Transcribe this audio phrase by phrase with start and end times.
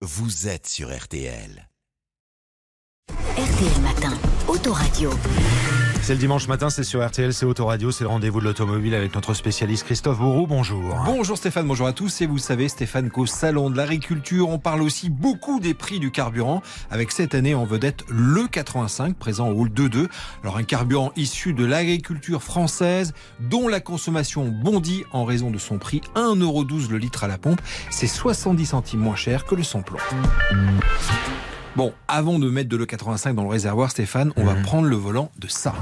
[0.00, 1.68] vous êtes sur RTL.
[3.36, 5.10] RTL Matin, Autoradio.
[6.02, 9.14] C'est le dimanche matin, c'est sur RTL, c'est Autoradio, c'est le rendez-vous de l'automobile avec
[9.14, 10.46] notre spécialiste Christophe Bourou.
[10.46, 10.96] Bonjour.
[11.04, 12.22] Bonjour Stéphane, bonjour à tous.
[12.22, 16.10] Et vous savez, Stéphane, qu'au Salon de l'Agriculture, on parle aussi beaucoup des prix du
[16.10, 20.08] carburant, avec cette année en vedette le 85, présent au hall 2.2.
[20.42, 25.76] Alors un carburant issu de l'agriculture française, dont la consommation bondit en raison de son
[25.76, 27.60] prix 1,12€ le litre à la pompe.
[27.90, 29.98] C'est 70 centimes moins cher que le samplon.
[31.78, 34.62] Bon, avant de mettre de l'E85 dans le réservoir, Stéphane, on va Mhm.
[34.62, 35.72] prendre le volant de ça.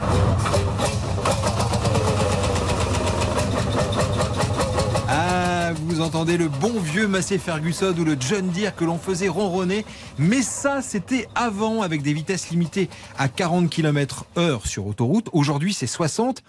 [5.09, 9.29] Ah, vous entendez le bon vieux Massey Ferguson ou le John Deere que l'on faisait
[9.29, 9.85] ronronner?
[10.19, 15.29] Mais ça, c'était avant avec des vitesses limitées à 40 km heure sur autoroute.
[15.33, 16.43] Aujourd'hui, c'est 60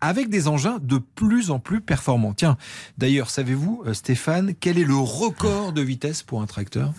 [0.00, 2.34] avec des engins de plus en plus performants.
[2.34, 2.56] Tiens,
[2.98, 6.92] d'ailleurs, savez-vous, euh, Stéphane, quel est le record de vitesse pour un tracteur?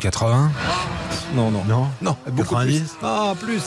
[0.00, 0.50] 80
[1.34, 1.62] Non, non.
[1.64, 2.80] Non Non, beaucoup 90?
[2.80, 2.96] plus.
[3.02, 3.62] Ah, plus.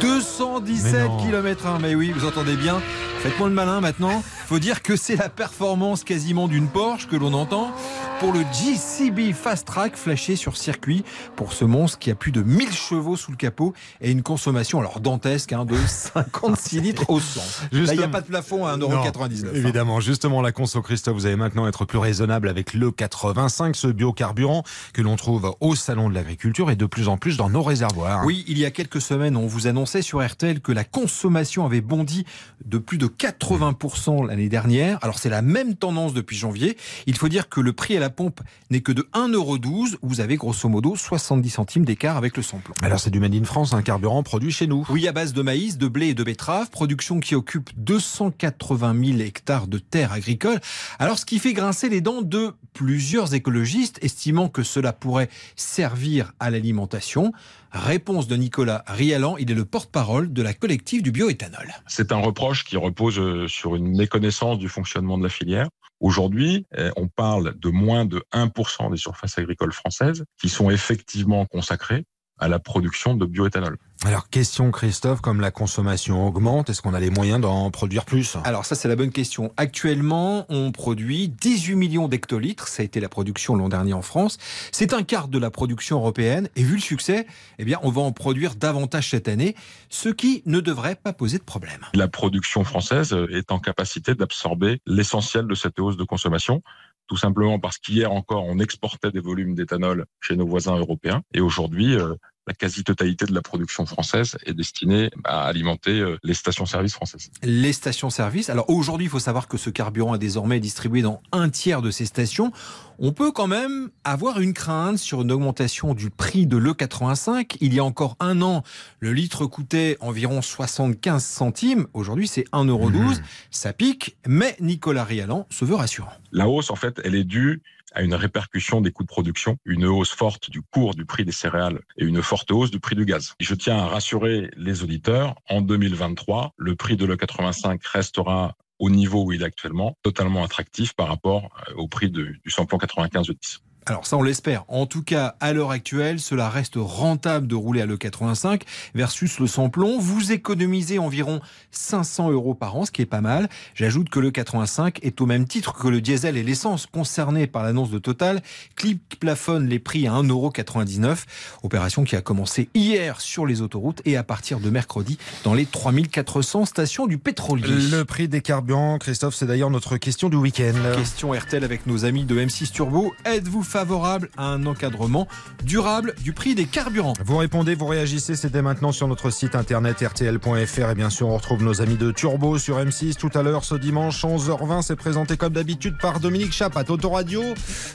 [0.00, 1.16] 217 Mais non.
[1.18, 2.80] km h Mais oui, vous entendez bien.
[3.26, 4.22] Faites-moi le malin maintenant.
[4.46, 7.72] Faut dire que c'est la performance quasiment d'une Porsche que l'on entend
[8.20, 11.02] pour le GCB Fast Track flashé sur circuit
[11.34, 14.78] pour ce monstre qui a plus de 1000 chevaux sous le capot et une consommation
[14.78, 17.40] alors dantesque hein, de 56 litres au 100.
[17.72, 19.46] Là, il n'y a pas de plafond à Non, 1,99€.
[19.46, 19.50] hein.
[19.54, 23.88] Évidemment, justement, la conso Christophe, vous allez maintenant être plus raisonnable avec le 85, ce
[23.88, 27.64] biocarburant que l'on trouve au Salon de l'Agriculture et de plus en plus dans nos
[27.64, 28.24] réservoirs.
[28.24, 31.80] Oui, il y a quelques semaines, on vous annonçait sur RTL que la consommation avait
[31.80, 32.24] bondi
[32.64, 34.98] de plus de 80% l'année dernière.
[35.02, 36.76] Alors c'est la même tendance depuis janvier.
[37.06, 39.96] Il faut dire que le prix à la pompe n'est que de 1,12€.
[40.02, 42.74] Vous avez grosso modo 70 centimes d'écart avec le samplon.
[42.82, 44.84] Alors c'est du Made in France, un carburant produit chez nous.
[44.90, 49.18] Oui, à base de maïs, de blé et de betterave, production qui occupe 280 000
[49.20, 50.60] hectares de terres agricoles.
[50.98, 56.34] Alors, ce qui fait grincer les dents de plusieurs écologistes, estimant que cela pourrait servir
[56.40, 57.32] à l'alimentation.
[57.72, 61.72] Réponse de Nicolas Rialan, il est le porte-parole de la collective du bioéthanol.
[61.86, 65.68] C'est un reproche qui repose euh, sur une méconnaissance du fonctionnement de la filière.
[66.00, 71.46] Aujourd'hui, euh, on parle de moins de 1% des surfaces agricoles françaises qui sont effectivement
[71.46, 72.04] consacrées
[72.38, 73.78] à la production de bioéthanol.
[74.04, 78.36] Alors question Christophe, comme la consommation augmente, est-ce qu'on a les moyens d'en produire plus?
[78.44, 79.52] Alors ça c'est la bonne question.
[79.56, 84.36] Actuellement, on produit 18 millions d'hectolitres, ça a été la production l'an dernier en France.
[84.70, 87.26] C'est un quart de la production européenne et vu le succès,
[87.58, 89.56] eh bien on va en produire davantage cette année,
[89.88, 91.80] ce qui ne devrait pas poser de problème.
[91.94, 96.62] La production française est en capacité d'absorber l'essentiel de cette hausse de consommation,
[97.06, 101.22] tout simplement parce qu'hier encore, on exportait des volumes d'éthanol chez nos voisins européens.
[101.34, 102.14] Et aujourd'hui, euh,
[102.46, 107.30] la quasi-totalité de la production française est destinée à alimenter euh, les stations-service françaises.
[107.42, 108.50] Les stations-service.
[108.50, 111.90] Alors aujourd'hui, il faut savoir que ce carburant est désormais distribué dans un tiers de
[111.90, 112.52] ces stations.
[112.98, 117.56] On peut quand même avoir une crainte sur une augmentation du prix de l'E85.
[117.60, 118.62] Il y a encore un an,
[119.00, 121.86] le litre coûtait environ 75 centimes.
[121.94, 123.20] Aujourd'hui, c'est 1,12€.
[123.50, 126.12] Ça pique, mais Nicolas Rialan se veut rassurant.
[126.32, 127.60] La hausse, en fait, elle est due
[127.96, 131.32] à une répercussion des coûts de production, une hausse forte du cours du prix des
[131.32, 133.34] céréales et une forte hausse du prix du gaz.
[133.40, 139.24] Je tiens à rassurer les auditeurs, en 2023, le prix de l'E85 restera au niveau
[139.24, 143.32] où il est actuellement, totalement attractif par rapport euh, au prix du samplon 95 de
[143.32, 143.62] 10.
[143.88, 144.64] Alors ça, on l'espère.
[144.66, 148.62] En tout cas, à l'heure actuelle, cela reste rentable de rouler à l'E85
[148.96, 150.00] versus le samplon.
[150.00, 153.48] Vous économisez environ 500 euros par an, ce qui est pas mal.
[153.76, 157.62] J'ajoute que le 85 est au même titre que le diesel et l'essence concernés par
[157.62, 158.42] l'annonce de Total.
[158.74, 161.24] Clip plafonne les prix à 1,99€.
[161.62, 165.64] Opération qui a commencé hier sur les autoroutes et à partir de mercredi dans les
[165.64, 167.88] 3400 stations du pétrolier.
[167.92, 170.74] Le prix des carburants, Christophe, c'est d'ailleurs notre question du week-end.
[170.96, 173.12] Question RTL avec nos amis de M6 Turbo.
[173.24, 175.28] Êtes-vous favorable à un encadrement
[175.62, 179.54] durable du prix des carburants Vous répondez, vous réagissez, c'est dès maintenant sur notre site
[179.54, 183.42] internet rtl.fr et bien sûr on retrouve nos amis de Turbo sur M6 tout à
[183.42, 187.42] l'heure ce dimanche 11h20 c'est présenté comme d'habitude par Dominique Chapat Autoradio.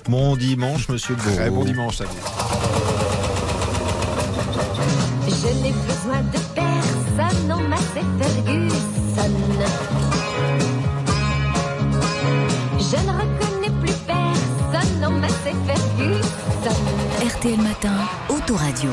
[0.08, 1.32] Bon dimanche monsieur Beau.
[1.32, 2.20] Très bon dimanche à vous.
[5.26, 9.32] Je n'ai besoin de personne, Massey Ferguson.
[12.78, 13.51] Je ne reconnais
[17.24, 17.92] RTL Matin,
[18.30, 18.92] Autoradio.